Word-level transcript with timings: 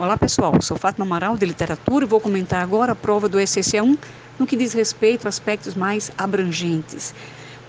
Olá 0.00 0.16
pessoal, 0.16 0.54
sou 0.62 0.78
Fátima 0.78 1.04
Amaral 1.04 1.36
de 1.36 1.44
Literatura 1.44 2.06
e 2.06 2.08
vou 2.08 2.18
comentar 2.18 2.62
agora 2.62 2.92
a 2.92 2.96
prova 2.96 3.28
do 3.28 3.36
SCC1 3.36 3.98
no 4.38 4.46
que 4.46 4.56
diz 4.56 4.72
respeito 4.72 5.26
a 5.26 5.28
aspectos 5.28 5.74
mais 5.74 6.10
abrangentes. 6.16 7.14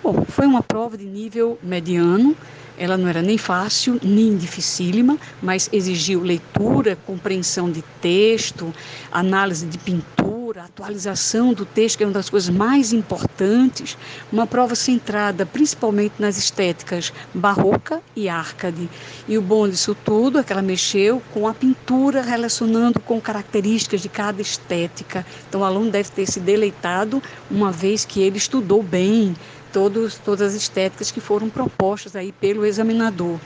Bom, 0.01 0.23
foi 0.29 0.47
uma 0.47 0.63
prova 0.63 0.97
de 0.97 1.03
nível 1.03 1.59
mediano, 1.61 2.33
ela 2.81 2.97
não 2.97 3.07
era 3.07 3.21
nem 3.21 3.37
fácil, 3.37 3.99
nem 4.01 4.35
dificílima, 4.35 5.15
mas 5.39 5.69
exigiu 5.71 6.23
leitura, 6.23 6.97
compreensão 7.05 7.69
de 7.69 7.83
texto, 8.01 8.73
análise 9.11 9.67
de 9.67 9.77
pintura 9.77 10.31
atualização 10.63 11.53
do 11.53 11.65
texto, 11.65 11.97
que 11.97 12.03
é 12.03 12.07
uma 12.07 12.13
das 12.13 12.29
coisas 12.29 12.49
mais 12.49 12.93
importantes, 12.93 13.97
uma 14.31 14.47
prova 14.47 14.75
centrada 14.75 15.45
principalmente 15.45 16.15
nas 16.19 16.37
estéticas 16.37 17.13
barroca 17.33 18.01
e 18.15 18.27
árcade. 18.27 18.89
E 19.27 19.37
o 19.37 19.41
bom 19.41 19.67
disso 19.67 19.95
tudo 20.03 20.39
é 20.39 20.43
que 20.43 20.51
ela 20.51 20.61
mexeu 20.61 21.21
com 21.33 21.47
a 21.47 21.53
pintura, 21.53 22.21
relacionando 22.21 22.99
com 22.99 23.21
características 23.21 24.01
de 24.01 24.09
cada 24.09 24.41
estética. 24.41 25.25
Então 25.47 25.61
o 25.61 25.63
aluno 25.63 25.91
deve 25.91 26.09
ter 26.09 26.25
se 26.25 26.39
deleitado, 26.39 27.21
uma 27.49 27.71
vez 27.71 28.05
que 28.05 28.21
ele 28.21 28.37
estudou 28.37 28.81
bem 28.81 29.35
todos, 29.71 30.17
todas 30.17 30.49
as 30.49 30.53
estéticas 30.53 31.11
que 31.11 31.19
foram 31.19 31.49
propostas 31.49 32.15
aí 32.15 32.31
pelo 32.31 32.65
examinador. 32.65 33.39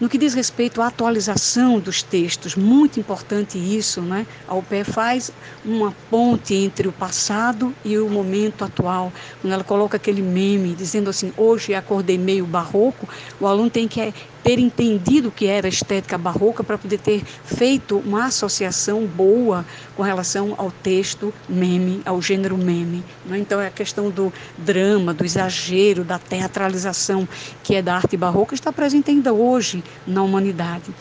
No 0.00 0.08
que 0.08 0.18
diz 0.18 0.34
respeito 0.34 0.82
à 0.82 0.88
atualização 0.88 1.78
dos 1.78 2.02
textos, 2.02 2.56
muito 2.56 2.98
importante 2.98 3.56
isso, 3.56 4.00
né? 4.00 4.26
A 4.48 4.54
UPE 4.56 4.82
faz 4.82 5.30
uma 5.64 5.94
ponte 6.10 6.54
entre 6.54 6.88
o 6.88 6.92
passado 6.92 7.72
e 7.84 7.96
o 7.96 8.08
momento 8.08 8.64
atual. 8.64 9.12
Quando 9.40 9.52
ela 9.52 9.62
coloca 9.62 9.96
aquele 9.96 10.20
meme 10.20 10.74
dizendo 10.74 11.08
assim, 11.08 11.32
hoje 11.36 11.72
acordei 11.72 12.18
meio 12.18 12.44
barroco, 12.44 13.08
o 13.38 13.46
aluno 13.46 13.70
tem 13.70 13.86
que 13.86 14.12
ter 14.42 14.58
entendido 14.58 15.28
o 15.28 15.32
que 15.32 15.46
era 15.46 15.68
estética 15.68 16.18
barroca 16.18 16.64
para 16.64 16.76
poder 16.76 16.98
ter 16.98 17.22
feito 17.44 17.98
uma 17.98 18.26
associação 18.26 19.06
boa 19.06 19.64
com 19.96 20.02
relação 20.02 20.54
ao 20.58 20.70
texto 20.70 21.32
meme, 21.48 22.02
ao 22.04 22.20
gênero 22.20 22.56
meme. 22.56 23.04
Né? 23.24 23.38
Então 23.38 23.60
é 23.60 23.68
a 23.68 23.70
questão 23.70 24.10
do 24.10 24.32
drama, 24.58 25.14
do 25.14 25.24
exagero, 25.24 26.04
da 26.04 26.18
teatralização 26.18 27.28
que 27.62 27.74
é 27.74 27.82
da 27.82 27.94
arte 27.94 28.16
barroca 28.16 28.54
está 28.54 28.72
presente 28.72 29.10
ainda 29.10 29.32
hoje 29.32 29.82
na 30.06 30.22
humanidade. 30.22 30.92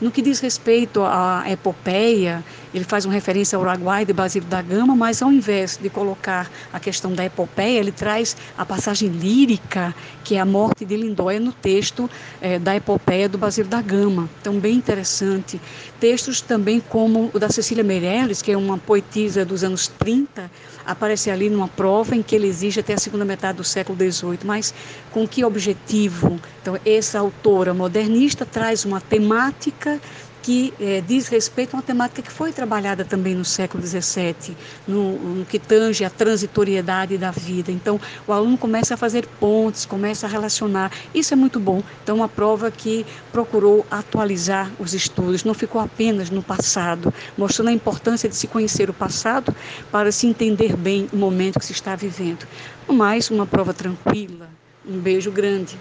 No 0.00 0.10
que 0.10 0.22
diz 0.22 0.40
respeito 0.40 1.02
à 1.02 1.44
epopeia, 1.46 2.42
ele 2.72 2.84
faz 2.84 3.04
uma 3.04 3.12
referência 3.12 3.56
ao 3.56 3.62
Uruguai 3.62 4.06
de 4.06 4.14
Basílio 4.14 4.48
da 4.48 4.62
Gama, 4.62 4.96
mas 4.96 5.20
ao 5.20 5.30
invés 5.30 5.76
de 5.76 5.90
colocar 5.90 6.50
a 6.72 6.80
questão 6.80 7.12
da 7.12 7.22
epopeia, 7.22 7.78
ele 7.78 7.92
traz 7.92 8.34
a 8.56 8.64
passagem 8.64 9.10
lírica, 9.10 9.94
que 10.24 10.36
é 10.36 10.40
a 10.40 10.44
morte 10.46 10.86
de 10.86 10.96
Lindóia, 10.96 11.38
no 11.38 11.52
texto 11.52 12.08
é, 12.40 12.58
da 12.58 12.74
epopeia 12.74 13.28
do 13.28 13.36
Basílio 13.36 13.70
da 13.70 13.82
Gama. 13.82 14.26
Então, 14.40 14.58
bem 14.58 14.76
interessante. 14.76 15.60
Textos 15.98 16.40
também 16.40 16.80
como 16.80 17.30
o 17.34 17.38
da 17.38 17.50
Cecília 17.50 17.84
Meirelles, 17.84 18.40
que 18.40 18.52
é 18.52 18.56
uma 18.56 18.78
poetisa 18.78 19.44
dos 19.44 19.62
anos 19.62 19.86
30, 19.86 20.50
aparece 20.86 21.30
ali 21.30 21.50
numa 21.50 21.68
prova 21.68 22.16
em 22.16 22.22
que 22.22 22.34
ele 22.34 22.46
exige 22.46 22.80
até 22.80 22.94
a 22.94 22.98
segunda 22.98 23.24
metade 23.24 23.58
do 23.58 23.64
século 23.64 23.98
XVIII. 23.98 24.38
Mas 24.44 24.72
com 25.10 25.26
que 25.28 25.44
objetivo? 25.44 26.40
Então, 26.62 26.78
essa 26.84 27.18
autora 27.18 27.74
modernista 27.74 28.46
traz 28.46 28.84
uma 28.84 29.00
temática 29.00 29.89
que 30.42 30.72
é, 30.80 31.00
diz 31.00 31.28
respeito 31.28 31.74
a 31.74 31.78
uma 31.78 31.82
temática 31.82 32.22
que 32.22 32.30
foi 32.30 32.52
trabalhada 32.52 33.04
também 33.04 33.34
no 33.34 33.44
século 33.44 33.86
XVII, 33.86 34.56
no, 34.86 35.18
no, 35.18 35.44
que 35.44 35.58
tange 35.58 36.04
a 36.04 36.10
transitoriedade 36.10 37.18
da 37.18 37.30
vida. 37.30 37.70
Então, 37.70 38.00
o 38.26 38.32
aluno 38.32 38.56
começa 38.56 38.94
a 38.94 38.96
fazer 38.96 39.26
pontes, 39.38 39.84
começa 39.84 40.26
a 40.26 40.30
relacionar. 40.30 40.90
Isso 41.14 41.34
é 41.34 41.36
muito 41.36 41.60
bom. 41.60 41.82
Então, 42.02 42.16
uma 42.16 42.28
prova 42.28 42.70
que 42.70 43.04
procurou 43.32 43.86
atualizar 43.90 44.70
os 44.78 44.94
estudos, 44.94 45.44
não 45.44 45.54
ficou 45.54 45.80
apenas 45.80 46.30
no 46.30 46.42
passado, 46.42 47.12
mostrando 47.36 47.68
a 47.68 47.72
importância 47.72 48.28
de 48.28 48.36
se 48.36 48.46
conhecer 48.46 48.88
o 48.88 48.94
passado 48.94 49.54
para 49.90 50.10
se 50.10 50.26
entender 50.26 50.76
bem 50.76 51.08
o 51.12 51.16
momento 51.16 51.58
que 51.58 51.66
se 51.66 51.72
está 51.72 51.94
vivendo. 51.94 52.46
Mas 52.88 53.30
uma 53.30 53.46
prova 53.46 53.74
tranquila. 53.74 54.48
Um 54.86 54.98
beijo 54.98 55.30
grande. 55.30 55.78